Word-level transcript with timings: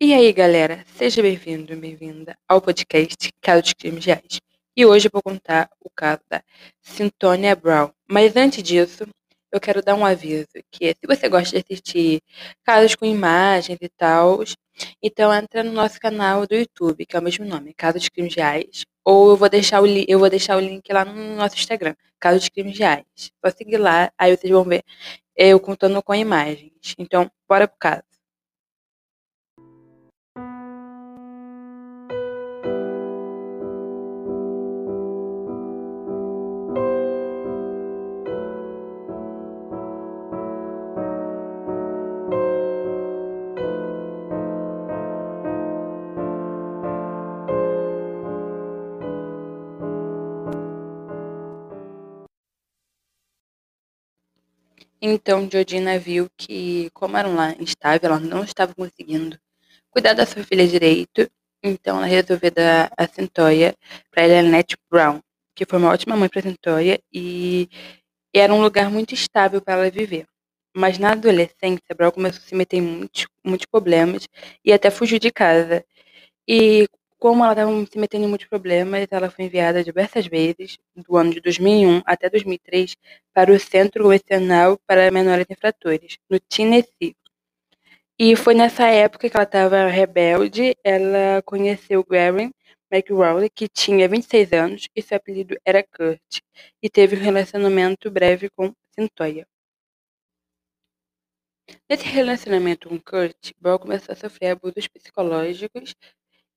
E 0.00 0.14
aí, 0.14 0.32
galera, 0.32 0.84
seja 0.94 1.20
bem-vindo, 1.20 1.76
bem-vinda 1.76 2.38
ao 2.48 2.62
podcast 2.62 3.32
Caso 3.42 3.62
de 3.62 3.74
Crimes 3.74 4.04
Reais. 4.04 4.40
E 4.76 4.86
hoje 4.86 5.08
eu 5.08 5.10
vou 5.12 5.20
contar 5.20 5.68
o 5.80 5.90
caso 5.90 6.20
da 6.30 6.40
Cintônia 6.80 7.56
Brown. 7.56 7.90
Mas 8.08 8.36
antes 8.36 8.62
disso, 8.62 9.04
eu 9.50 9.60
quero 9.60 9.82
dar 9.82 9.96
um 9.96 10.06
aviso, 10.06 10.46
que 10.70 10.94
se 10.94 11.04
você 11.04 11.28
gosta 11.28 11.50
de 11.50 11.64
assistir 11.64 12.22
casos 12.64 12.94
com 12.94 13.04
imagens 13.04 13.76
e 13.80 13.88
tal, 13.88 14.38
então 15.02 15.34
entra 15.34 15.64
no 15.64 15.72
nosso 15.72 15.98
canal 15.98 16.46
do 16.46 16.54
YouTube, 16.54 17.04
que 17.04 17.16
é 17.16 17.18
o 17.18 17.22
mesmo 17.22 17.44
nome, 17.44 17.74
Caso 17.74 17.98
de 17.98 18.08
Crimes 18.08 18.36
Reais, 18.36 18.84
ou 19.04 19.30
eu 19.30 19.36
vou 19.36 19.48
deixar 19.48 19.82
o, 19.82 19.86
eu 19.86 20.18
vou 20.20 20.30
deixar 20.30 20.56
o 20.56 20.60
link 20.60 20.92
lá 20.92 21.04
no 21.04 21.34
nosso 21.34 21.56
Instagram, 21.56 21.96
Caso 22.20 22.38
de 22.38 22.50
Crimes 22.52 22.78
Reais. 22.78 23.04
Só 23.44 23.50
seguir 23.50 23.78
lá, 23.78 24.12
aí 24.16 24.36
vocês 24.36 24.52
vão 24.52 24.62
ver 24.62 24.84
eu 25.36 25.58
contando 25.58 26.00
com 26.04 26.14
imagens. 26.14 26.94
Então, 26.98 27.28
bora 27.48 27.66
pro 27.66 27.78
caso. 27.78 28.07
Então 55.00 55.48
Georgina 55.50 55.98
viu 55.98 56.28
que, 56.36 56.90
como 56.92 57.16
era 57.16 57.28
uma 57.28 57.52
instável, 57.60 58.10
ela 58.10 58.20
não 58.20 58.42
estava 58.42 58.74
conseguindo 58.74 59.38
cuidar 59.90 60.12
da 60.14 60.26
sua 60.26 60.42
filha 60.44 60.66
direito, 60.66 61.30
então 61.62 61.98
ela 61.98 62.06
resolveu 62.06 62.50
dar 62.50 62.90
a 62.96 63.06
Centoia 63.06 63.74
para 64.10 64.24
Elenette 64.24 64.76
Brown, 64.90 65.20
que 65.54 65.64
foi 65.64 65.78
uma 65.78 65.90
ótima 65.90 66.16
mãe 66.16 66.28
para 66.28 66.42
Centoia 66.42 67.00
e 67.12 67.68
era 68.34 68.52
um 68.54 68.60
lugar 68.62 68.90
muito 68.90 69.14
estável 69.14 69.60
para 69.62 69.74
ela 69.74 69.90
viver. 69.90 70.26
Mas 70.76 70.98
na 70.98 71.12
adolescência, 71.12 71.94
Brown 71.96 72.10
começou 72.12 72.42
a 72.44 72.46
se 72.48 72.54
meter 72.54 72.76
em 72.78 72.82
muitos, 72.82 73.26
muitos 73.44 73.66
problemas 73.66 74.28
e 74.64 74.72
até 74.72 74.90
fugiu 74.90 75.18
de 75.18 75.30
casa. 75.32 75.84
E 76.48 76.86
como 77.18 77.44
ela 77.44 77.52
estava 77.52 77.86
se 77.86 77.98
metendo 77.98 78.24
em 78.24 78.28
muitos 78.28 78.46
problemas, 78.46 79.06
ela 79.10 79.30
foi 79.30 79.46
enviada 79.46 79.82
diversas 79.82 80.26
vezes, 80.26 80.78
do 80.94 81.16
ano 81.16 81.32
de 81.32 81.40
2001 81.40 82.02
até 82.06 82.30
2003, 82.30 82.96
para 83.34 83.52
o 83.52 83.58
Centro 83.58 84.04
Correcional 84.04 84.78
para 84.86 85.10
Menores 85.10 85.46
Infratores, 85.50 86.18
no 86.30 86.38
Tennessee. 86.40 87.16
E 88.18 88.36
foi 88.36 88.54
nessa 88.54 88.86
época 88.88 89.28
que 89.28 89.36
ela 89.36 89.44
estava 89.44 89.86
rebelde, 89.86 90.76
ela 90.84 91.42
conheceu 91.44 92.04
Gary 92.04 92.50
McRowley, 92.90 93.50
que 93.50 93.68
tinha 93.68 94.08
26 94.08 94.52
anos 94.52 94.88
e 94.94 95.02
seu 95.02 95.16
apelido 95.16 95.56
era 95.64 95.82
Kurt, 95.82 96.40
e 96.82 96.88
teve 96.90 97.16
um 97.16 97.20
relacionamento 97.20 98.10
breve 98.10 98.48
com 98.50 98.72
Cynthia. 98.94 99.46
Nesse 101.88 102.04
relacionamento 102.06 102.88
com 102.88 102.98
Kurt, 102.98 103.52
Ball 103.60 103.78
começou 103.78 104.12
a 104.12 104.16
sofrer 104.16 104.50
abusos 104.50 104.88
psicológicos 104.88 105.94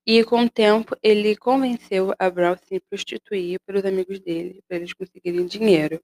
e 0.06 0.24
com 0.24 0.44
o 0.44 0.50
tempo 0.50 0.96
ele 1.04 1.36
convenceu 1.36 2.14
a 2.18 2.30
Brown 2.30 2.54
a 2.54 2.58
se 2.58 2.80
prostituir 2.80 3.60
para 3.66 3.78
os 3.78 3.86
amigos 3.86 4.20
dele, 4.20 4.62
para 4.68 4.78
eles 4.78 4.94
conseguirem 4.94 5.46
dinheiro. 5.46 6.02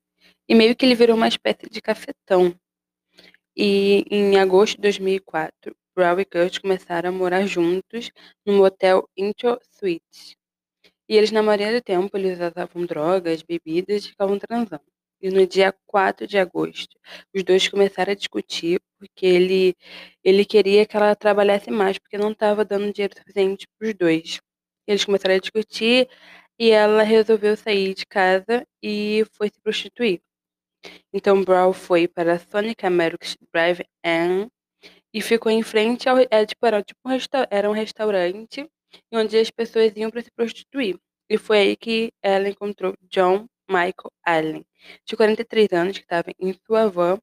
E 0.48 0.56
meio 0.56 0.76
que 0.76 0.86
ele 0.86 0.96
virou 0.96 1.16
uma 1.16 1.28
espécie 1.28 1.70
de 1.70 1.82
cafetão. 1.82 2.54
E 3.56 4.06
em 4.12 4.38
agosto 4.38 4.76
de 4.76 4.82
2004, 4.84 5.76
Brown 5.96 6.20
e 6.20 6.26
Kurt 6.26 6.60
começaram 6.62 7.10
a 7.10 7.12
morar 7.12 7.46
juntos 7.48 8.12
no 8.46 8.54
motel 8.54 9.10
Intro 9.18 9.60
Suites. 9.72 10.36
E 11.10 11.16
eles, 11.16 11.32
na 11.32 11.42
maioria 11.42 11.74
do 11.74 11.82
tempo, 11.82 12.16
eles 12.18 12.38
usavam 12.38 12.86
drogas, 12.86 13.42
bebidas 13.42 14.06
e 14.06 14.10
ficavam 14.10 14.38
transando. 14.38 14.97
E 15.22 15.30
no 15.30 15.48
dia 15.48 15.74
4 15.88 16.28
de 16.28 16.38
agosto, 16.38 16.98
os 17.34 17.44
dois 17.44 17.68
começaram 17.68 18.12
a 18.12 18.16
discutir 18.16 18.80
porque 19.00 19.26
ele, 19.26 19.76
ele 20.24 20.46
queria 20.46 20.86
que 20.86 20.96
ela 20.98 21.16
trabalhasse 21.16 21.72
mais, 21.72 21.98
porque 21.98 22.18
não 22.18 22.32
estava 22.32 22.64
dando 22.66 22.92
dinheiro 22.94 23.16
suficiente 23.18 23.68
para 23.78 23.88
os 23.88 23.94
dois. 23.96 24.40
Eles 24.88 25.06
começaram 25.06 25.36
a 25.36 25.40
discutir 25.40 26.08
e 26.60 26.72
ela 26.72 27.04
resolveu 27.04 27.56
sair 27.58 27.94
de 27.94 28.06
casa 28.06 28.66
e 28.82 29.26
foi 29.34 29.50
se 29.50 29.60
prostituir. 29.62 30.22
Então 31.14 31.44
Brown 31.44 31.74
foi 31.74 32.08
para 32.08 32.40
Sonic 32.40 32.86
American 32.86 33.30
Drive 33.54 33.82
In 34.06 34.50
e 35.14 35.22
ficou 35.22 35.52
em 35.52 35.64
frente 35.64 36.08
ao. 36.10 36.18
Era, 36.30 36.46
tipo, 36.46 36.66
era, 36.66 36.84
tipo 36.84 37.00
um, 37.06 37.10
resta, 37.10 37.48
era 37.52 37.70
um 37.70 37.74
restaurante 37.74 38.70
onde 39.14 39.38
as 39.38 39.50
pessoas 39.52 39.94
iam 39.96 40.12
para 40.12 40.22
se 40.22 40.32
prostituir. 40.32 40.98
E 41.30 41.38
foi 41.38 41.60
aí 41.60 41.76
que 41.76 42.12
ela 42.22 42.50
encontrou 42.50 42.94
John 43.10 43.48
Michael 43.70 44.12
Allen, 44.26 44.66
de 45.06 45.16
43 45.16 45.72
anos, 45.74 45.98
que 45.98 46.04
estava 46.04 46.32
em 46.40 46.54
sua 46.66 46.90
van 46.90 47.20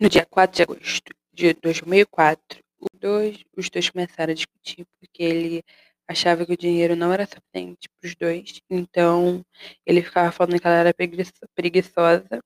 no 0.00 0.08
dia 0.08 0.26
4 0.26 0.56
de 0.56 0.62
agosto 0.62 1.14
de 1.32 1.54
2004. 1.54 2.62
Os 2.80 3.00
dois, 3.00 3.44
os 3.56 3.70
dois 3.70 3.90
começaram 3.90 4.32
a 4.32 4.34
discutir 4.34 4.86
porque 5.00 5.22
ele 5.22 5.64
achava 6.08 6.44
que 6.46 6.52
o 6.52 6.56
dinheiro 6.56 6.94
não 6.96 7.12
era 7.12 7.26
suficiente 7.26 7.88
para 7.98 8.08
os 8.08 8.14
dois, 8.14 8.60
então 8.70 9.44
ele 9.86 10.02
ficava 10.02 10.30
falando 10.32 10.60
que 10.60 10.66
ela 10.66 10.76
era 10.76 10.94
preguiçosa. 11.54 12.42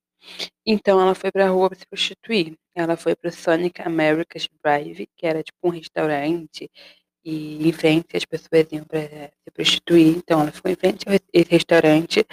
Então 0.67 1.01
ela 1.01 1.15
foi 1.15 1.31
para 1.33 1.47
a 1.47 1.51
rua 1.51 1.71
para 1.71 1.79
se 1.79 1.87
prostituir. 1.87 2.57
Ela 2.75 2.97
foi 2.97 3.17
para 3.17 3.29
o 3.29 3.33
Sonic 3.33 3.81
America's 3.83 4.49
Drive, 4.63 5.09
que 5.17 5.27
era 5.27 5.43
tipo 5.43 5.59
um 5.69 5.71
restaurante 5.71 6.71
e 7.29 7.69
em 7.69 7.73
frente 7.73 8.17
as 8.17 8.25
pessoas 8.25 8.67
iam 8.73 8.85
para 8.85 9.03
se 9.03 9.51
prostituir. 9.53 10.17
Então 10.17 10.41
ela 10.41 10.51
ficou 10.51 10.71
em 10.71 10.75
frente 10.75 11.05
a 11.07 11.15
esse 11.15 11.51
restaurante 11.51 12.25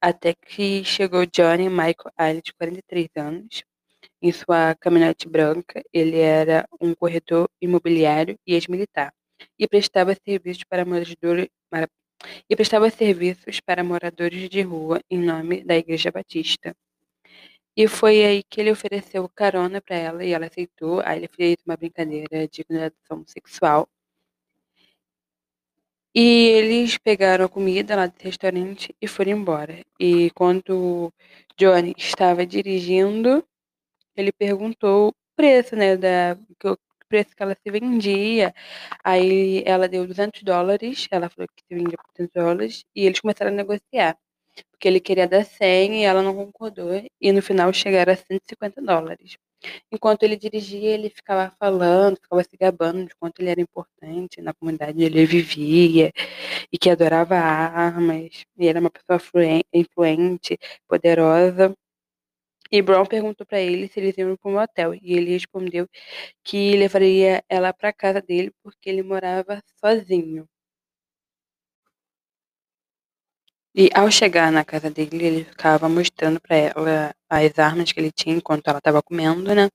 até 0.00 0.34
que 0.34 0.84
chegou 0.84 1.26
Johnny 1.26 1.68
Michael 1.68 2.12
Allen, 2.16 2.40
de 2.44 2.52
43 2.54 3.08
anos, 3.16 3.64
em 4.22 4.30
sua 4.30 4.76
caminhonete 4.76 5.28
branca. 5.28 5.82
Ele 5.92 6.20
era 6.20 6.64
um 6.80 6.94
corretor 6.94 7.50
imobiliário 7.60 8.38
e 8.46 8.54
ex-militar 8.54 9.12
e 9.58 9.66
prestava 9.66 10.14
serviços 10.14 10.62
para 10.64 10.84
moradores 10.84 11.48
e 12.48 12.56
prestava 12.56 12.88
serviços 12.88 13.60
para 13.60 13.82
moradores 13.82 14.48
de 14.48 14.62
rua 14.62 15.00
em 15.10 15.18
nome 15.18 15.64
da 15.64 15.76
Igreja 15.76 16.12
Batista. 16.12 16.74
E 17.76 17.88
foi 17.88 18.24
aí 18.24 18.42
que 18.48 18.60
ele 18.60 18.70
ofereceu 18.70 19.28
carona 19.28 19.80
para 19.82 19.96
ela 19.96 20.24
e 20.24 20.32
ela 20.32 20.46
aceitou. 20.46 21.02
Aí 21.04 21.18
ele 21.18 21.28
fez 21.28 21.56
uma 21.66 21.76
brincadeira 21.76 22.48
de 22.48 22.64
condenação 22.64 23.24
sexual 23.26 23.86
e 26.16 26.48
eles 26.58 26.98
pegaram 26.98 27.44
a 27.46 27.50
comida 27.50 27.96
lá 27.96 28.06
do 28.08 28.14
restaurante 28.20 28.94
e 29.02 29.08
foram 29.08 29.32
embora. 29.32 29.80
E 30.00 30.30
quando 30.32 31.12
Johnny 31.58 31.94
estava 31.98 32.46
dirigindo, 32.46 33.44
ele 34.16 34.32
perguntou 34.32 35.10
o 35.10 35.14
preço, 35.36 35.76
né, 35.76 35.96
da, 35.96 36.36
o 36.64 36.76
preço 37.08 37.36
que 37.36 37.42
ela 37.42 37.54
se 37.56 37.70
vendia. 37.70 38.54
Aí 39.04 39.62
ela 39.66 39.88
deu 39.88 40.06
200 40.06 40.42
dólares, 40.42 41.08
ela 41.10 41.28
falou 41.30 41.48
que 41.56 41.64
se 41.68 41.74
vendia 41.74 41.98
por 41.98 42.12
200 42.16 42.32
dólares, 42.34 42.84
e 42.94 43.06
eles 43.06 43.20
começaram 43.20 43.52
a 43.52 43.54
negociar. 43.54 44.16
Porque 44.72 44.88
ele 44.88 45.00
queria 45.00 45.28
dar 45.28 45.44
100 45.44 46.02
e 46.02 46.04
ela 46.04 46.22
não 46.22 46.34
concordou, 46.34 46.90
e 47.20 47.32
no 47.32 47.42
final 47.42 47.72
chegaram 47.72 48.12
a 48.14 48.16
150 48.16 48.82
dólares. 48.82 49.36
Enquanto 49.90 50.22
ele 50.22 50.36
dirigia, 50.36 50.90
ele 50.90 51.10
ficava 51.10 51.54
falando, 51.58 52.16
ficava 52.16 52.42
se 52.44 52.56
gabando 52.56 53.06
de 53.06 53.14
quanto 53.16 53.40
ele 53.40 53.50
era 53.50 53.60
importante 53.60 54.40
na 54.40 54.54
comunidade 54.54 54.92
onde 54.92 55.04
ele 55.04 55.26
vivia 55.26 56.12
e 56.72 56.78
que 56.78 56.90
adorava 56.90 57.36
armas, 57.36 58.44
e 58.56 58.66
era 58.68 58.80
uma 58.80 58.90
pessoa 58.90 59.20
influente, 59.72 60.58
poderosa. 60.88 61.74
E 62.70 62.82
Brown 62.82 63.06
perguntou 63.06 63.46
para 63.46 63.60
ele 63.60 63.88
se 63.88 64.00
eles 64.00 64.16
iam 64.18 64.36
para 64.36 64.50
um 64.50 64.58
hotel, 64.58 64.94
e 64.94 65.14
ele 65.14 65.30
respondeu 65.32 65.88
que 66.44 66.76
levaria 66.76 67.42
ela 67.48 67.72
para 67.72 67.92
casa 67.92 68.20
dele 68.22 68.52
porque 68.62 68.90
ele 68.90 69.02
morava 69.02 69.62
sozinho. 69.80 70.48
E 73.78 73.90
ao 73.94 74.10
chegar 74.10 74.50
na 74.50 74.64
casa 74.64 74.90
dele, 74.90 75.22
ele 75.26 75.44
ficava 75.44 75.86
mostrando 75.86 76.40
para 76.40 76.56
ela 76.56 77.14
as 77.28 77.58
armas 77.58 77.92
que 77.92 78.00
ele 78.00 78.10
tinha 78.10 78.34
enquanto 78.34 78.66
ela 78.68 78.78
estava 78.78 79.02
comendo, 79.02 79.54
né? 79.54 79.68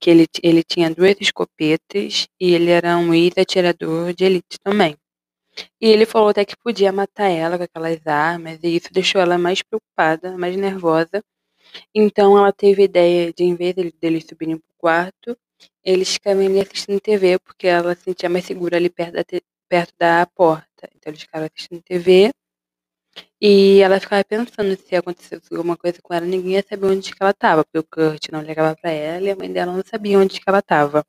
Que 0.00 0.10
ele, 0.10 0.26
ele 0.42 0.62
tinha 0.62 0.94
duas 0.94 1.16
escopetas 1.20 2.28
e 2.40 2.54
ele 2.54 2.70
era 2.70 2.96
um 2.96 3.12
ex-atirador 3.12 4.14
de 4.14 4.24
elite 4.24 4.58
também. 4.62 4.96
E 5.80 5.88
ele 5.88 6.06
falou 6.06 6.28
até 6.28 6.44
que 6.44 6.56
podia 6.56 6.92
matar 6.92 7.28
ela 7.28 7.58
com 7.58 7.64
aquelas 7.64 8.06
armas, 8.06 8.60
e 8.62 8.76
isso 8.76 8.92
deixou 8.92 9.20
ela 9.20 9.36
mais 9.38 9.60
preocupada, 9.60 10.38
mais 10.38 10.56
nervosa. 10.56 11.22
Então 11.94 12.38
ela 12.38 12.52
teve 12.52 12.82
a 12.82 12.84
ideia 12.84 13.32
de, 13.32 13.44
em 13.44 13.56
vez 13.56 13.74
deles 13.74 13.92
dele 14.00 14.20
subirem 14.20 14.56
pro 14.58 14.74
quarto, 14.78 15.36
eles 15.84 16.12
ficavam 16.14 16.46
ali 16.46 16.60
assistindo 16.60 17.00
TV, 17.00 17.38
porque 17.40 17.66
ela 17.66 17.94
se 17.96 18.04
sentia 18.04 18.28
mais 18.28 18.44
segura 18.44 18.76
ali 18.76 18.88
perto 18.90 19.14
da, 19.14 19.24
perto 19.68 19.94
da 19.98 20.26
porta. 20.26 20.88
Então 20.96 21.10
eles 21.10 21.22
ficaram 21.22 21.46
assistindo 21.46 21.82
TV. 21.82 22.30
E 23.40 23.80
ela 23.80 24.00
ficava 24.00 24.24
pensando 24.24 24.76
se 24.76 24.94
acontecesse 24.96 25.52
alguma 25.52 25.76
coisa 25.76 25.98
com 26.02 26.14
ela, 26.14 26.24
ninguém 26.26 26.52
ia 26.52 26.64
saber 26.68 26.86
onde 26.86 27.12
que 27.12 27.22
ela 27.22 27.30
estava, 27.32 27.64
porque 27.64 27.78
o 27.78 27.84
Kurt 27.84 28.28
não 28.30 28.42
ligava 28.42 28.76
para 28.76 28.90
ela 28.90 29.26
e 29.26 29.30
a 29.30 29.36
mãe 29.36 29.52
dela 29.52 29.72
não 29.72 29.82
sabia 29.84 30.18
onde 30.18 30.40
que 30.40 30.44
ela 30.48 30.60
estava. 30.60 31.04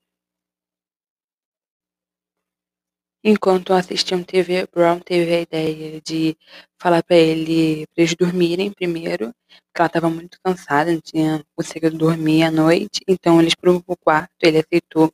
Enquanto 3.25 3.73
assistiam 3.73 4.21
TV, 4.23 4.67
Brown 4.73 5.00
teve 5.00 5.33
a 5.33 5.41
ideia 5.41 6.01
de 6.01 6.35
falar 6.77 7.01
para 7.03 7.15
ele 7.15 7.85
para 7.88 8.03
eles 8.03 8.15
dormirem 8.15 8.71
primeiro, 8.71 9.33
porque 9.47 9.79
ela 9.81 9.88
estava 9.88 10.09
muito 10.09 10.38
cansada, 10.44 10.91
não 10.91 10.99
tinha 10.99 11.41
conseguido 11.56 11.97
dormir 11.97 12.44
à 12.44 12.51
noite, 12.51 12.99
então 13.07 13.39
eles 13.39 13.53
foram 13.57 13.79
pro 13.79 13.95
quarto, 13.95 14.31
ele 14.41 14.59
aceitou. 14.59 15.09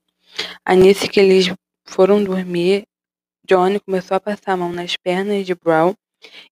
Aí 0.65 0.77
nisso 0.77 1.07
que 1.09 1.19
eles 1.19 1.53
foram 1.85 2.24
dormir, 2.24 2.85
Johnny 3.47 3.80
começou 3.80 4.18
a 4.18 4.19
passar 4.19 4.53
a 4.53 4.57
mão 4.57 4.71
nas 4.71 4.95
pernas 4.97 5.45
de 5.45 5.53
Brown 5.53 5.94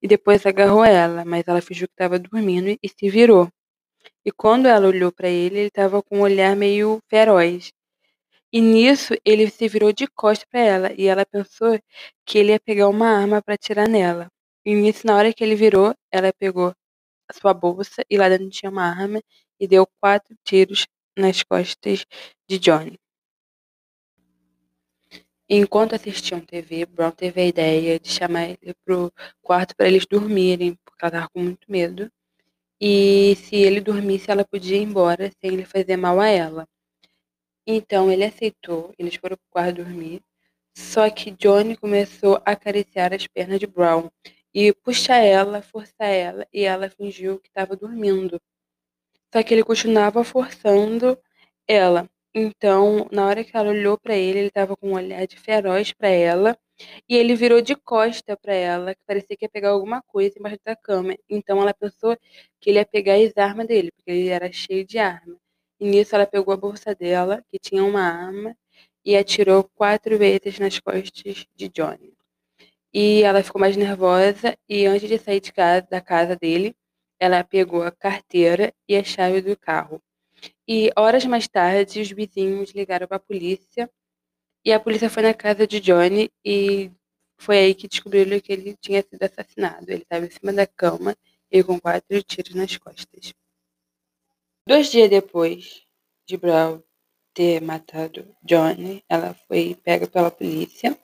e 0.02 0.08
depois 0.08 0.46
agarrou 0.46 0.84
ela, 0.84 1.26
mas 1.26 1.44
ela 1.48 1.62
fingiu 1.62 1.88
que 1.88 1.94
estava 1.94 2.20
dormindo 2.20 2.78
e 2.82 2.90
se 2.90 3.10
virou. 3.10 3.50
E 4.26 4.32
quando 4.32 4.68
ela 4.68 4.88
olhou 4.88 5.12
para 5.12 5.30
ele, 5.30 5.60
ele 5.60 5.68
estava 5.68 6.02
com 6.04 6.20
um 6.20 6.22
olhar 6.22 6.56
meio 6.56 7.02
feroz. 7.10 7.72
E 8.52 8.62
nisso 8.62 9.14
ele 9.26 9.50
se 9.50 9.68
virou 9.68 9.92
de 9.94 10.08
costas 10.08 10.48
para 10.50 10.62
ela 10.62 10.94
e 10.98 11.08
ela 11.08 11.26
pensou 11.26 11.80
que 12.26 12.38
ele 12.38 12.52
ia 12.52 12.60
pegar 12.60 12.88
uma 12.90 13.08
arma 13.10 13.42
para 13.42 13.56
atirar 13.56 13.88
nela. 13.88 14.30
E 14.66 14.74
nisso, 14.76 15.06
na 15.08 15.16
hora 15.16 15.34
que 15.34 15.44
ele 15.44 15.56
virou, 15.56 15.94
ela 16.12 16.32
pegou 16.34 16.74
a 17.30 17.34
sua 17.34 17.54
bolsa 17.54 18.04
e 18.10 18.18
lá 18.18 18.30
dentro 18.30 18.50
tinha 18.50 18.72
uma 18.72 18.84
arma 18.84 19.22
e 19.60 19.68
deu 19.68 19.88
quatro 20.02 20.36
tiros 20.46 20.88
nas 21.18 21.44
costas 21.44 22.06
de 22.50 22.60
Johnny. 22.60 22.98
Enquanto 25.50 25.96
assistiam 25.96 26.42
TV, 26.42 26.86
Brown 26.86 27.12
teve 27.12 27.42
a 27.42 27.46
ideia 27.46 28.00
de 28.00 28.10
chamar 28.10 28.50
ele 28.50 28.74
pro 28.86 29.12
quarto 29.42 29.76
para 29.76 29.88
eles 29.88 30.06
dormirem, 30.06 30.76
porque 30.86 31.06
ela 31.06 31.10
estava 31.10 31.30
com 31.30 31.42
muito 31.42 31.72
medo. 31.72 32.12
E 32.82 33.36
se 33.38 33.56
ele 33.56 33.82
dormisse, 33.82 34.30
ela 34.30 34.46
podia 34.46 34.78
ir 34.78 34.84
embora 34.84 35.32
sem 35.42 35.54
ele 35.54 35.66
fazer 35.66 35.98
mal 35.98 36.20
a 36.20 36.28
ela. 36.28 36.68
Então 37.66 38.12
ele 38.12 38.26
aceitou, 38.26 38.94
eles 38.98 39.16
foram 39.16 39.38
pro 39.38 39.46
quarto 39.50 39.78
dormir. 39.84 40.22
Só 40.76 41.10
que 41.10 41.32
Johnny 41.32 41.78
começou 41.78 42.38
a 42.46 42.52
acariciar 42.52 43.14
as 43.14 43.26
pernas 43.28 43.60
de 43.60 43.68
Brown 43.68 44.10
e 44.54 44.74
puxar 44.74 45.18
ela, 45.18 45.62
forçar 45.62 46.10
ela, 46.10 46.48
e 46.54 46.64
ela 46.64 46.90
fingiu 46.90 47.40
que 47.40 47.48
estava 47.48 47.76
dormindo. 47.76 48.40
Só 49.34 49.44
que 49.44 49.54
ele 49.54 49.64
continuava 49.64 50.24
forçando 50.24 51.18
ela. 51.68 52.10
Então, 52.40 53.08
na 53.12 53.26
hora 53.26 53.44
que 53.44 53.58
ela 53.58 53.70
olhou 53.70 53.98
para 53.98 54.16
ele, 54.16 54.38
ele 54.38 54.48
estava 54.50 54.78
com 54.78 54.90
um 54.90 54.94
olhar 54.94 55.26
de 55.26 55.36
feroz 55.40 55.92
para 55.92 56.10
ela, 56.10 56.56
e 57.10 57.16
ele 57.18 57.36
virou 57.36 57.62
de 57.62 57.76
costa 57.76 58.38
para 58.38 58.54
ela, 58.54 58.94
que 58.94 59.02
parecia 59.08 59.36
que 59.36 59.46
ia 59.46 59.50
pegar 59.50 59.70
alguma 59.72 60.04
coisa 60.04 60.38
embaixo 60.38 60.60
da 60.64 60.76
cama. 60.76 61.16
Então 61.28 61.60
ela 61.60 61.74
pensou 61.74 62.16
que 62.62 62.70
ele 62.70 62.78
ia 62.78 62.86
pegar 62.86 63.16
as 63.16 63.36
armas 63.38 63.66
dele, 63.68 63.92
porque 63.92 64.12
ele 64.12 64.28
era 64.30 64.52
cheio 64.52 64.86
de 64.86 65.00
arma. 65.00 65.36
E 65.80 65.88
nisso 65.90 66.14
ela 66.16 66.28
pegou 66.28 66.54
a 66.54 66.58
bolsa 66.58 66.94
dela, 66.94 67.44
que 67.50 67.58
tinha 67.58 67.84
uma 67.84 68.02
arma, 68.02 68.56
e 69.04 69.18
atirou 69.18 69.64
quatro 69.74 70.16
vezes 70.20 70.60
nas 70.60 70.80
costas 70.80 71.44
de 71.56 71.70
Johnny. 71.70 72.14
E 72.94 73.24
ela 73.24 73.44
ficou 73.44 73.60
mais 73.62 73.78
nervosa 73.78 74.58
e 74.70 74.86
antes 74.86 75.10
de 75.10 75.18
sair 75.20 75.40
de 75.42 75.54
casa, 75.54 75.88
da 75.90 76.02
casa 76.02 76.36
dele, 76.36 76.76
ela 77.20 77.44
pegou 77.44 77.84
a 77.84 77.92
carteira 77.92 78.74
e 78.88 78.96
a 78.96 79.04
chave 79.04 79.42
do 79.42 79.58
carro. 79.58 80.02
E 80.68 80.92
horas 80.98 81.26
mais 81.26 81.48
tarde, 81.48 82.02
os 82.02 82.12
vizinhos 82.12 82.72
ligaram 82.72 83.08
para 83.08 83.18
a 83.18 83.20
polícia 83.20 83.90
e 84.66 84.74
a 84.74 84.80
polícia 84.80 85.10
foi 85.10 85.24
na 85.24 85.34
casa 85.34 85.66
de 85.66 85.80
Johnny 85.80 86.30
e 86.44 86.92
foi 87.38 87.60
aí 87.60 87.74
que 87.74 87.88
descobriram 87.88 88.40
que 88.40 88.52
ele 88.52 88.76
tinha 88.82 89.02
sido 89.02 89.24
assassinado. 89.24 89.90
Ele 89.90 90.02
estava 90.04 90.26
em 90.26 90.30
cima 90.30 90.52
da 90.52 90.68
cama 90.68 91.16
e 91.50 91.64
com 91.64 91.80
quatro 91.80 92.22
tiros 92.24 92.54
nas 92.54 92.76
costas. 92.78 93.34
Dois 94.68 94.92
dias 94.92 95.10
depois 95.10 95.84
de 96.26 96.36
Brown 96.36 96.84
ter 97.34 97.62
matado 97.62 98.36
Johnny, 98.44 99.04
ela 99.08 99.34
foi 99.48 99.76
pega 99.82 100.08
pela 100.08 100.30
polícia 100.30 100.98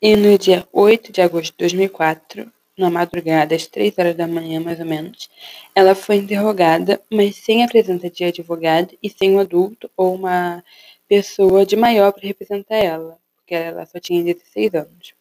e 0.00 0.16
no 0.16 0.38
dia 0.38 0.66
8 0.72 1.12
de 1.12 1.20
agosto 1.20 1.52
de 1.52 1.58
2004 1.58 2.50
na 2.76 2.90
madrugada, 2.90 3.54
às 3.54 3.66
três 3.66 3.96
horas 3.98 4.14
da 4.16 4.26
manhã, 4.26 4.60
mais 4.60 4.78
ou 4.80 4.86
menos, 4.86 5.28
ela 5.74 5.94
foi 5.94 6.16
interrogada, 6.16 7.00
mas 7.10 7.36
sem 7.36 7.64
a 7.64 7.68
presença 7.68 8.10
de 8.10 8.24
advogado 8.24 8.96
e 9.02 9.08
sem 9.10 9.32
um 9.32 9.38
adulto 9.40 9.90
ou 9.96 10.14
uma 10.14 10.62
pessoa 11.08 11.64
de 11.64 11.76
maior 11.76 12.12
para 12.12 12.26
representar 12.26 12.76
ela, 12.76 13.18
porque 13.36 13.54
ela 13.54 13.86
só 13.86 13.98
tinha 13.98 14.22
16 14.22 14.74
anos. 14.74 15.14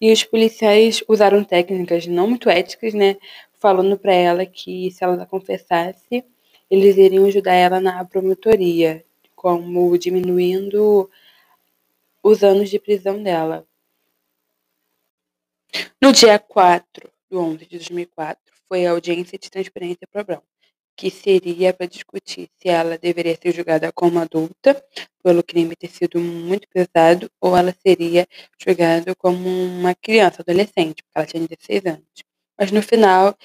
E 0.00 0.12
os 0.12 0.24
policiais 0.24 1.02
usaram 1.08 1.44
técnicas 1.44 2.06
não 2.06 2.28
muito 2.28 2.48
éticas, 2.50 2.94
né, 2.94 3.16
falando 3.60 3.98
para 3.98 4.12
ela 4.14 4.46
que 4.46 4.90
se 4.90 5.04
ela 5.04 5.26
confessasse, 5.26 6.24
eles 6.70 6.96
iriam 6.96 7.26
ajudar 7.26 7.54
ela 7.54 7.80
na 7.80 8.04
promotoria, 8.04 9.04
como 9.34 9.96
diminuindo 9.98 11.10
os 12.22 12.42
anos 12.42 12.70
de 12.70 12.78
prisão 12.78 13.22
dela. 13.22 13.66
No 16.00 16.12
dia 16.12 16.38
4 16.38 17.10
de 17.30 17.36
11 17.36 17.66
de 17.66 17.78
2004, 17.78 18.40
foi 18.68 18.86
a 18.86 18.92
audiência 18.92 19.38
de 19.38 19.50
transparência 19.50 20.06
para 20.10 20.24
Brown, 20.24 20.42
que 20.96 21.10
seria 21.10 21.72
para 21.72 21.86
discutir 21.86 22.48
se 22.60 22.68
ela 22.68 22.96
deveria 22.96 23.36
ser 23.36 23.52
julgada 23.52 23.92
como 23.92 24.18
adulta, 24.18 24.84
pelo 25.22 25.42
crime 25.42 25.74
ter 25.74 25.90
sido 25.90 26.20
muito 26.20 26.68
pesado, 26.68 27.30
ou 27.40 27.56
ela 27.56 27.74
seria 27.86 28.26
julgada 28.62 29.14
como 29.16 29.48
uma 29.48 29.94
criança, 29.94 30.42
adolescente, 30.42 31.02
porque 31.02 31.18
ela 31.18 31.26
tinha 31.26 31.48
16 31.48 31.86
anos. 31.86 32.24
Mas 32.58 32.70
no 32.70 32.82
final, 32.82 33.36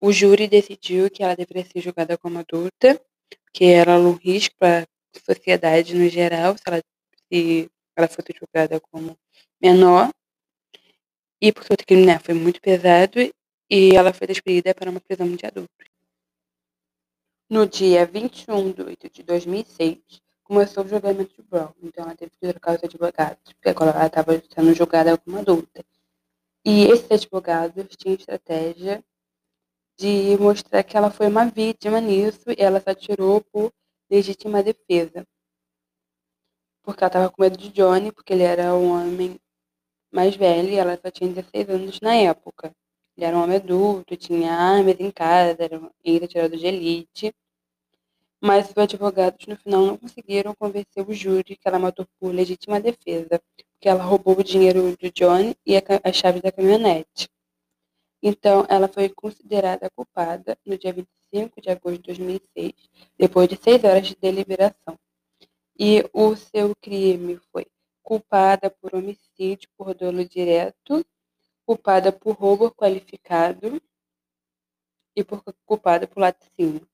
o 0.00 0.12
júri 0.12 0.46
decidiu 0.46 1.10
que 1.10 1.22
ela 1.22 1.34
deveria 1.34 1.64
ser 1.64 1.80
julgada 1.80 2.16
como 2.16 2.38
adulta, 2.38 3.00
que 3.52 3.64
era 3.64 3.98
um 3.98 4.12
risco 4.12 4.54
para 4.58 4.82
a 4.82 5.34
sociedade 5.34 5.94
no 5.94 6.08
geral, 6.08 6.56
se 6.56 6.62
ela, 6.66 6.82
se 7.32 7.70
ela 7.96 8.08
fosse 8.08 8.32
julgada 8.38 8.78
como 8.80 9.18
menor, 9.60 10.10
e 11.40 11.52
porque 11.52 11.72
o 11.72 11.76
crime 11.76 12.06
né, 12.06 12.18
foi 12.18 12.34
muito 12.34 12.60
pesado 12.60 13.18
e 13.70 13.94
ela 13.94 14.12
foi 14.12 14.26
despedida 14.26 14.74
para 14.74 14.90
uma 14.90 15.00
prisão 15.00 15.28
de 15.34 15.46
adultos. 15.46 15.86
No 17.48 17.66
dia 17.66 18.04
21 18.06 18.72
de 18.72 18.82
8 18.82 19.10
de 19.10 19.22
2006, 19.22 19.98
começou 20.42 20.84
o 20.84 20.88
julgamento 20.88 21.34
de 21.34 21.42
Brown, 21.42 21.72
então 21.82 22.04
ela 22.04 22.16
teve 22.16 22.30
que 22.32 22.38
trocar 22.38 22.76
os 22.76 22.84
advogados, 22.84 23.52
porque 23.52 23.68
agora 23.68 23.90
ela 23.90 24.06
estava 24.06 24.42
sendo 24.52 24.74
julgada 24.74 25.16
como 25.18 25.38
adulta. 25.38 25.84
E 26.64 26.84
esses 26.86 27.10
advogados 27.10 27.86
tinham 27.96 28.16
estratégia 28.16 29.04
de 29.96 30.36
mostrar 30.38 30.82
que 30.82 30.96
ela 30.96 31.10
foi 31.10 31.28
uma 31.28 31.46
vítima 31.46 32.00
nisso 32.00 32.50
e 32.50 32.60
ela 32.62 32.80
só 32.80 32.94
tirou 32.94 33.40
por 33.40 33.72
legítima 34.10 34.62
defesa. 34.62 35.26
Porque 36.82 37.02
ela 37.02 37.08
estava 37.08 37.30
com 37.30 37.42
medo 37.42 37.56
de 37.56 37.70
Johnny, 37.70 38.12
porque 38.12 38.32
ele 38.32 38.42
era 38.42 38.74
um 38.74 38.90
homem 38.90 39.38
mais 40.16 40.34
velho 40.34 40.70
e 40.70 40.76
ela 40.76 40.98
só 41.02 41.10
tinha 41.10 41.30
16 41.30 41.68
anos 41.68 42.00
na 42.00 42.14
época. 42.14 42.74
Ele 43.16 43.26
era 43.26 43.36
um 43.36 43.42
homem 43.42 43.56
adulto, 43.56 44.16
tinha 44.16 44.50
armas 44.52 44.96
em 44.98 45.10
casa, 45.10 45.62
era 45.62 45.90
ainda 46.04 46.26
tirado 46.26 46.56
de 46.56 46.66
elite. 46.66 47.34
Mas 48.40 48.70
os 48.70 48.76
advogados 48.78 49.46
no 49.46 49.56
final 49.56 49.84
não 49.84 49.96
conseguiram 49.98 50.54
convencer 50.54 51.06
o 51.06 51.12
júri 51.12 51.56
que 51.56 51.68
ela 51.68 51.78
matou 51.78 52.06
por 52.18 52.34
legítima 52.34 52.80
defesa, 52.80 53.40
porque 53.72 53.88
ela 53.88 54.02
roubou 54.02 54.38
o 54.38 54.44
dinheiro 54.44 54.96
de 54.96 55.10
Johnny 55.10 55.54
e 55.66 55.76
a, 55.76 55.82
a 56.02 56.12
chave 56.12 56.40
da 56.40 56.50
caminhonete. 56.52 57.28
Então, 58.22 58.66
ela 58.68 58.88
foi 58.88 59.10
considerada 59.10 59.90
culpada 59.90 60.56
no 60.64 60.78
dia 60.78 60.92
25 60.92 61.60
de 61.60 61.70
agosto 61.70 61.98
de 61.98 62.02
2006, 62.04 62.72
depois 63.18 63.48
de 63.48 63.56
seis 63.56 63.84
horas 63.84 64.06
de 64.06 64.16
deliberação. 64.16 64.98
E 65.78 66.08
o 66.12 66.34
seu 66.36 66.74
crime 66.80 67.38
foi 67.52 67.66
culpada 68.06 68.70
por 68.70 68.94
homicídio 68.94 69.68
por 69.76 69.92
dolo 69.92 70.24
direto, 70.24 71.04
culpada 71.66 72.12
por 72.12 72.36
roubo 72.36 72.70
qualificado 72.70 73.82
e 75.16 75.24
por 75.24 75.42
culpada 75.64 76.06
por 76.06 76.20
laticínio. 76.20 76.88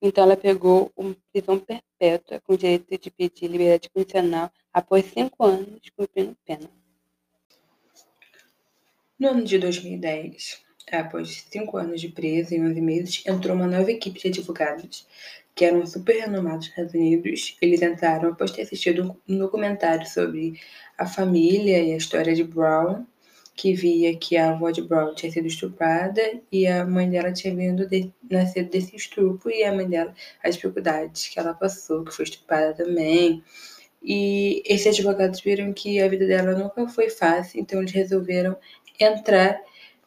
Então, 0.00 0.24
ela 0.24 0.38
pegou 0.38 0.90
uma 0.96 1.14
prisão 1.30 1.58
perpétua 1.58 2.40
com 2.40 2.56
direito 2.56 2.96
de 2.96 3.10
pedir 3.10 3.48
liberdade 3.48 3.90
condicional 3.90 4.50
após 4.72 5.04
cinco 5.04 5.44
anos 5.44 5.90
cumprindo 5.94 6.34
pena. 6.46 6.70
No 9.18 9.28
ano 9.28 9.44
de 9.44 9.58
2010, 9.58 10.63
após 10.92 11.46
cinco 11.50 11.76
anos 11.76 12.00
de 12.00 12.08
presa 12.08 12.54
e 12.54 12.60
11 12.60 12.80
meses, 12.80 13.22
entrou 13.26 13.54
uma 13.56 13.66
nova 13.66 13.90
equipe 13.90 14.20
de 14.20 14.28
advogados 14.28 15.06
que 15.54 15.64
eram 15.64 15.86
super 15.86 16.20
renomados 16.20 16.66
nos 16.66 16.68
Estados 16.68 16.94
Unidos. 16.94 17.56
Eles 17.60 17.80
entraram 17.80 18.30
após 18.30 18.50
ter 18.50 18.62
assistido 18.62 19.16
um 19.28 19.38
documentário 19.38 20.06
sobre 20.06 20.60
a 20.98 21.06
família 21.06 21.80
e 21.80 21.92
a 21.92 21.96
história 21.96 22.34
de 22.34 22.44
Brown, 22.44 23.04
que 23.54 23.72
via 23.72 24.16
que 24.16 24.36
a 24.36 24.50
avó 24.50 24.70
de 24.70 24.82
Brown 24.82 25.14
tinha 25.14 25.30
sido 25.30 25.46
estuprada 25.46 26.20
e 26.50 26.66
a 26.66 26.84
mãe 26.84 27.08
dela 27.08 27.32
tinha 27.32 27.54
vindo 27.54 27.86
de, 27.86 28.12
nascido 28.28 28.68
desse 28.68 28.96
estupro 28.96 29.50
e 29.50 29.62
a 29.62 29.72
mãe 29.72 29.88
dela 29.88 30.12
as 30.42 30.56
dificuldades 30.56 31.28
que 31.28 31.38
ela 31.38 31.54
passou, 31.54 32.04
que 32.04 32.12
foi 32.12 32.24
estuprada 32.24 32.74
também. 32.74 33.42
E 34.02 34.62
esses 34.66 34.98
advogados 34.98 35.40
viram 35.40 35.72
que 35.72 36.00
a 36.00 36.08
vida 36.08 36.26
dela 36.26 36.52
nunca 36.58 36.86
foi 36.88 37.08
fácil, 37.08 37.60
então 37.60 37.80
eles 37.80 37.92
resolveram 37.92 38.56
entrar 39.00 39.60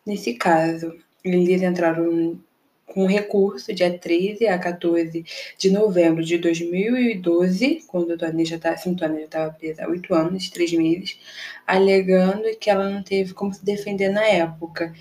nesse 0.08 0.34
caso. 0.34 0.96
Eles 1.24 1.62
entraram 1.62 2.40
com 2.86 3.06
recurso 3.06 3.74
dia 3.74 3.96
13 3.96 4.48
a 4.48 4.58
14 4.58 5.24
de 5.58 5.70
novembro 5.70 6.24
de 6.24 6.38
2012, 6.38 7.84
quando 7.86 8.14
a 8.14 8.18
Tony 8.18 8.46
já 8.46 8.56
estava 8.56 8.76
assim, 8.76 8.96
já 8.98 9.08
estava 9.20 9.54
presa 9.54 9.84
há 9.84 9.90
oito 9.90 10.16
anos, 10.16 10.50
três 10.50 10.72
meses, 10.72 11.20
alegando 11.68 12.44
que 12.60 12.70
ela 12.70 12.90
não 12.90 13.04
teve 13.04 13.34
como 13.34 13.54
se 13.54 13.64
defender 13.64 14.10
na 14.10 14.26
época. 14.26 14.94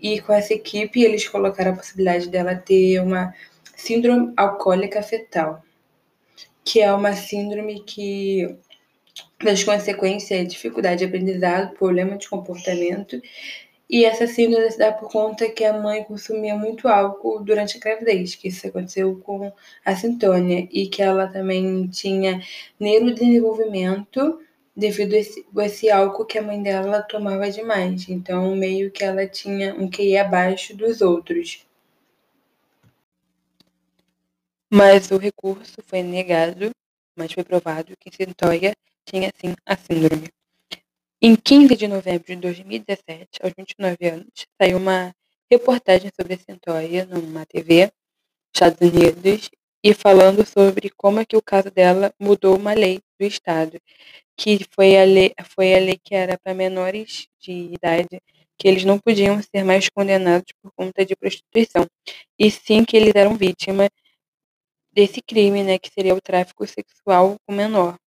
E 0.00 0.20
com 0.20 0.32
essa 0.32 0.52
equipe, 0.52 1.02
eles 1.02 1.28
colocaram 1.28 1.72
a 1.72 1.76
possibilidade 1.76 2.28
dela 2.28 2.54
ter 2.54 3.00
uma 3.00 3.32
síndrome 3.76 4.32
alcoólica 4.36 5.02
fetal, 5.02 5.62
que 6.64 6.80
é 6.80 6.92
uma 6.92 7.14
síndrome 7.14 7.84
que 7.84 8.56
das 9.42 9.62
consequências 9.62 10.40
é 10.40 10.44
dificuldade 10.44 10.98
de 10.98 11.04
aprendizado, 11.04 11.74
problema 11.74 12.16
de 12.16 12.28
comportamento 12.28 13.20
e 13.90 14.04
essa 14.04 14.26
síndrome 14.26 14.70
se 14.70 14.78
dá 14.78 14.92
por 14.92 15.10
conta 15.10 15.50
que 15.50 15.64
a 15.64 15.72
mãe 15.72 16.04
consumia 16.04 16.54
muito 16.56 16.86
álcool 16.86 17.42
durante 17.42 17.76
a 17.76 17.80
gravidez, 17.80 18.36
que 18.36 18.46
isso 18.46 18.66
aconteceu 18.68 19.16
com 19.24 19.52
a 19.84 19.96
Sintônia, 19.96 20.68
e 20.70 20.86
que 20.88 21.02
ela 21.02 21.26
também 21.26 21.88
tinha 21.88 22.40
neurodesenvolvimento 22.78 24.40
devido 24.76 25.14
a 25.14 25.18
esse, 25.18 25.44
a 25.56 25.66
esse 25.66 25.90
álcool 25.90 26.24
que 26.24 26.38
a 26.38 26.42
mãe 26.42 26.62
dela 26.62 27.02
tomava 27.02 27.50
demais. 27.50 28.08
Então, 28.08 28.54
meio 28.54 28.92
que 28.92 29.02
ela 29.02 29.26
tinha 29.26 29.74
um 29.74 29.90
QI 29.90 30.16
abaixo 30.16 30.76
dos 30.76 31.00
outros. 31.00 31.66
Mas 34.72 35.10
o 35.10 35.16
recurso 35.16 35.82
foi 35.84 36.00
negado, 36.04 36.70
mas 37.16 37.32
foi 37.32 37.42
provado 37.42 37.92
que 37.98 38.14
Sintoia 38.14 38.72
tinha 39.04 39.32
sim 39.36 39.52
a 39.66 39.76
síndrome. 39.76 40.28
Em 41.22 41.36
15 41.36 41.76
de 41.76 41.86
novembro 41.86 42.24
de 42.28 42.36
2017, 42.36 43.40
aos 43.42 43.52
29 43.54 44.08
anos, 44.08 44.46
saiu 44.58 44.78
uma 44.78 45.14
reportagem 45.52 46.10
sobre 46.18 46.32
a 46.32 46.38
Centoia 46.38 47.04
numa 47.04 47.44
TV, 47.44 47.92
Estados 48.54 48.80
Unidos, 48.80 49.50
e 49.84 49.92
falando 49.92 50.46
sobre 50.46 50.88
como 50.88 51.20
é 51.20 51.26
que 51.26 51.36
o 51.36 51.42
caso 51.42 51.70
dela 51.70 52.10
mudou 52.18 52.56
uma 52.56 52.72
lei 52.72 53.02
do 53.18 53.26
estado, 53.26 53.78
que 54.34 54.64
foi 54.74 54.96
a 54.96 55.04
lei, 55.04 55.34
foi 55.54 55.74
a 55.74 55.78
lei 55.78 56.00
que 56.02 56.14
era 56.14 56.38
para 56.38 56.54
menores 56.54 57.28
de 57.38 57.52
idade, 57.52 58.18
que 58.58 58.66
eles 58.66 58.84
não 58.84 58.98
podiam 58.98 59.42
ser 59.42 59.62
mais 59.62 59.90
condenados 59.90 60.50
por 60.62 60.72
conta 60.72 61.04
de 61.04 61.14
prostituição, 61.14 61.86
e 62.38 62.50
sim 62.50 62.82
que 62.82 62.96
eles 62.96 63.14
eram 63.14 63.36
vítimas 63.36 63.90
desse 64.90 65.20
crime, 65.20 65.62
né, 65.64 65.78
que 65.78 65.90
seria 65.92 66.14
o 66.14 66.20
tráfico 66.20 66.66
sexual 66.66 67.36
com 67.46 67.52
menor. 67.54 67.98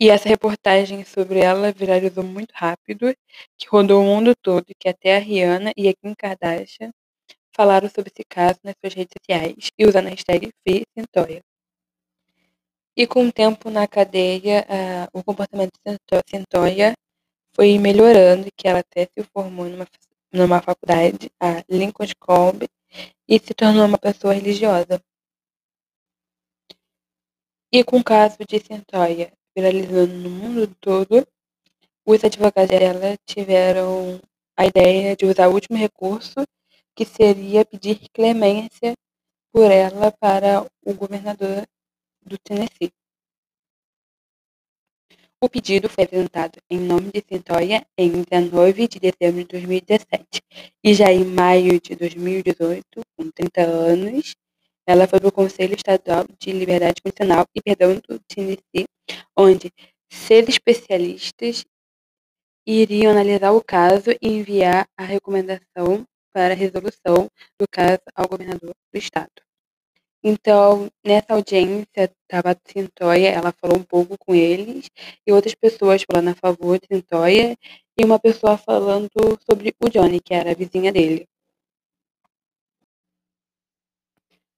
E 0.00 0.08
essa 0.08 0.30
reportagem 0.30 1.04
sobre 1.04 1.40
ela 1.40 1.72
viralizou 1.72 2.24
muito 2.24 2.52
rápido, 2.54 3.14
que 3.58 3.68
rodou 3.68 4.02
o 4.02 4.06
mundo 4.06 4.34
todo, 4.34 4.64
que 4.78 4.88
até 4.88 5.16
a 5.16 5.18
Rihanna 5.18 5.72
e 5.76 5.88
a 5.88 5.94
Kim 5.94 6.14
Kardashian 6.14 6.90
falaram 7.54 7.86
sobre 7.90 8.10
esse 8.10 8.24
caso 8.24 8.58
nas 8.64 8.74
suas 8.80 8.94
redes 8.94 9.12
sociais 9.20 9.68
e 9.78 9.86
usando 9.86 10.06
a 10.06 10.10
hashtag 10.10 10.50
FreeCintoia. 10.62 11.42
E 12.96 13.06
com 13.06 13.26
o 13.26 13.32
tempo 13.32 13.68
na 13.68 13.86
cadeia, 13.86 14.66
uh, 14.70 15.18
o 15.18 15.22
comportamento 15.22 15.72
de 15.84 15.98
Cintoia 16.26 16.94
foi 17.54 17.78
melhorando, 17.78 18.48
que 18.56 18.68
ela 18.68 18.78
até 18.80 19.04
se 19.04 19.22
formou 19.34 19.68
numa, 19.68 19.86
numa 20.32 20.62
faculdade, 20.62 21.30
a 21.38 21.62
Lincoln 21.68 22.06
College, 22.18 22.70
e 23.28 23.38
se 23.38 23.52
tornou 23.54 23.84
uma 23.86 23.98
pessoa 23.98 24.32
religiosa. 24.32 24.98
E 27.70 27.84
com 27.84 27.98
o 27.98 28.04
caso 28.04 28.38
de 28.48 28.58
Cintoia 28.58 29.30
viralizando 29.54 30.14
no 30.14 30.30
mundo 30.30 30.66
todo, 30.80 31.26
os 32.06 32.24
advogados 32.24 32.70
dela 32.70 33.16
tiveram 33.24 34.20
a 34.56 34.66
ideia 34.66 35.16
de 35.16 35.26
usar 35.26 35.48
o 35.48 35.54
último 35.54 35.76
recurso, 35.76 36.44
que 36.94 37.04
seria 37.04 37.64
pedir 37.64 38.08
clemência 38.12 38.94
por 39.52 39.70
ela 39.70 40.12
para 40.12 40.66
o 40.84 40.94
governador 40.94 41.66
do 42.22 42.36
Tennessee. 42.38 42.92
O 45.42 45.48
pedido 45.48 45.88
foi 45.88 46.04
apresentado 46.04 46.60
em 46.68 46.78
nome 46.78 47.10
de 47.10 47.24
Centoia 47.26 47.86
em 47.96 48.22
19 48.22 48.86
de 48.86 48.98
dezembro 49.00 49.40
de 49.40 49.48
2017 49.52 50.42
e 50.84 50.92
já 50.92 51.10
em 51.10 51.24
maio 51.24 51.80
de 51.80 51.96
2018, 51.96 52.84
com 53.16 53.30
30 53.30 53.62
anos, 53.62 54.34
ela 54.86 55.06
foi 55.06 55.20
para 55.20 55.28
o 55.28 55.32
Conselho 55.32 55.74
Estadual 55.74 56.24
de 56.38 56.52
Liberdade 56.52 57.02
Condicional 57.02 57.46
e 57.54 57.62
Perdão 57.62 57.94
do 58.08 58.18
Tennessee, 58.20 58.86
onde 59.36 59.72
seis 60.10 60.48
especialistas 60.48 61.64
iriam 62.66 63.12
analisar 63.12 63.52
o 63.52 63.62
caso 63.62 64.10
e 64.20 64.28
enviar 64.28 64.86
a 64.96 65.04
recomendação 65.04 66.04
para 66.32 66.54
resolução 66.54 67.28
do 67.58 67.66
caso 67.70 68.00
ao 68.14 68.28
governador 68.28 68.74
do 68.92 68.98
estado. 68.98 69.30
Então, 70.22 70.90
nessa 71.04 71.32
audiência, 71.32 72.12
estava 72.22 72.50
a 72.52 72.56
Cintoia, 72.70 73.30
ela 73.30 73.52
falou 73.52 73.78
um 73.78 73.82
pouco 73.82 74.18
com 74.18 74.34
eles, 74.34 74.90
e 75.26 75.32
outras 75.32 75.54
pessoas 75.54 76.02
falando 76.02 76.28
a 76.28 76.34
favor 76.34 76.78
de 76.78 76.86
Cintoia, 76.94 77.56
e 77.98 78.04
uma 78.04 78.18
pessoa 78.18 78.58
falando 78.58 79.08
sobre 79.48 79.74
o 79.82 79.88
Johnny, 79.88 80.20
que 80.20 80.34
era 80.34 80.50
a 80.50 80.54
vizinha 80.54 80.92
dele. 80.92 81.26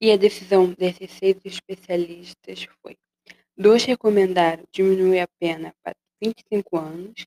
E 0.05 0.11
a 0.11 0.17
decisão 0.17 0.73
desses 0.73 1.13
seis 1.13 1.37
especialistas 1.45 2.67
foi: 2.83 2.97
dois 3.57 3.85
recomendaram 3.85 4.65
diminuir 4.73 5.21
a 5.21 5.29
pena 5.39 5.73
para 5.81 5.95
25 6.21 6.77
anos, 6.77 7.25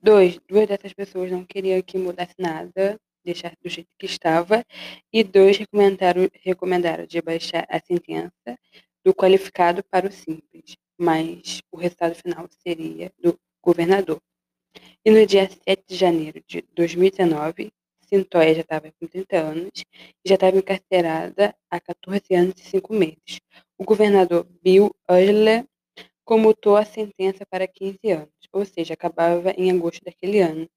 dois, 0.00 0.40
duas 0.48 0.66
dessas 0.66 0.94
pessoas 0.94 1.30
não 1.30 1.44
queriam 1.44 1.82
que 1.82 1.98
mudasse 1.98 2.34
nada, 2.38 2.98
deixar 3.22 3.52
do 3.62 3.68
jeito 3.68 3.90
que 3.98 4.06
estava, 4.06 4.64
e 5.12 5.22
dois 5.22 5.58
recomendaram, 5.58 6.26
recomendaram 6.42 7.04
de 7.04 7.20
baixar 7.20 7.66
a 7.68 7.78
sentença 7.78 8.58
do 9.04 9.14
qualificado 9.14 9.84
para 9.90 10.08
o 10.08 10.10
simples, 10.10 10.74
mas 10.98 11.60
o 11.70 11.76
resultado 11.76 12.14
final 12.14 12.48
seria 12.48 13.12
do 13.18 13.38
governador. 13.62 14.22
E 15.04 15.10
no 15.10 15.26
dia 15.26 15.50
7 15.50 15.84
de 15.86 15.96
janeiro 15.96 16.42
de 16.46 16.62
2019, 16.72 17.70
Cintoia 18.08 18.54
já 18.54 18.62
estava 18.62 18.90
com 18.92 19.06
30 19.06 19.36
anos 19.36 19.84
e 20.24 20.28
já 20.28 20.34
estava 20.34 20.56
encarcerada 20.56 21.54
há 21.70 21.78
14 21.78 22.34
anos 22.34 22.54
e 22.58 22.62
5 22.62 22.94
meses. 22.94 23.40
O 23.76 23.84
governador 23.84 24.46
Bill 24.62 24.90
Euler 25.08 25.66
comutou 26.24 26.76
a 26.76 26.84
sentença 26.84 27.44
para 27.46 27.68
15 27.68 27.98
anos, 28.10 28.32
ou 28.52 28.64
seja, 28.64 28.94
acabava 28.94 29.50
em 29.50 29.70
agosto 29.70 30.02
daquele 30.04 30.40
ano. 30.40 30.68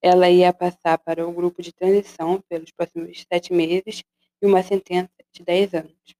Ela 0.00 0.30
ia 0.30 0.52
passar 0.52 0.96
para 0.98 1.26
o 1.26 1.32
grupo 1.32 1.62
de 1.62 1.72
transição 1.72 2.40
pelos 2.48 2.70
próximos 2.72 3.24
sete 3.30 3.52
meses 3.52 4.02
e 4.40 4.46
uma 4.46 4.62
sentença 4.62 5.10
de 5.32 5.42
10 5.42 5.74
anos. 5.74 6.14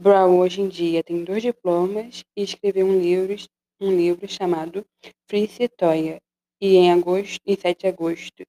Brown 0.00 0.38
hoje 0.38 0.62
em 0.62 0.68
dia 0.68 1.02
tem 1.02 1.22
dois 1.22 1.42
diplomas 1.42 2.24
e 2.36 2.42
escreveu 2.42 2.86
um 2.86 2.98
livro, 2.98 3.34
um 3.80 3.90
livro 3.94 4.26
chamado 4.28 4.86
Free 5.26 5.48
Citoya, 5.48 6.20
e 6.60 6.76
em 6.76 6.92
agosto, 6.92 7.40
em 7.46 7.56
7 7.56 7.80
de 7.80 7.86
agosto 7.86 8.44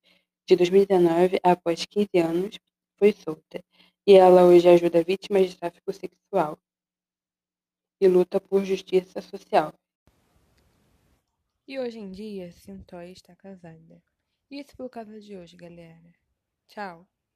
de 0.50 0.56
2019, 0.56 1.40
após 1.44 1.86
15 1.86 2.10
anos, 2.18 2.60
foi 2.98 3.14
solta, 3.14 3.64
e 4.06 4.16
ela 4.16 4.46
hoje 4.46 4.68
ajuda 4.68 5.04
vítimas 5.04 5.48
de 5.48 5.56
tráfico 5.56 5.94
sexual 5.94 6.58
e 8.02 8.08
luta 8.08 8.42
por 8.42 8.66
justiça 8.66 9.22
social. 9.22 9.72
E 11.68 11.78
hoje 11.78 12.00
em 12.00 12.10
dia, 12.10 12.52
Sintoy 12.52 13.12
está 13.12 13.36
casada. 13.36 14.02
Isso 14.50 14.76
por 14.76 14.90
causa 14.90 15.20
de 15.20 15.38
hoje, 15.38 15.56
galera. 15.56 16.12
Tchau! 16.68 17.08